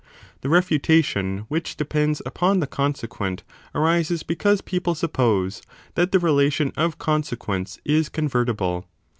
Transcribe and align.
j67 0.01 0.07
b 0.07 0.39
The 0.41 0.49
refutation 0.49 1.37
which 1.47 1.77
depends 1.77 2.23
upon 2.25 2.59
the 2.59 2.65
consequent 2.65 3.43
arises 3.75 4.23
because 4.23 4.61
people 4.61 4.95
suppose 4.95 5.61
that 5.93 6.11
the 6.11 6.17
relation 6.17 6.73
of 6.75 6.97
consequence 6.97 7.77
is 7.85 8.09
convertible. 8.09 8.87